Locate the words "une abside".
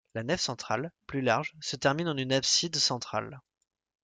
2.17-2.75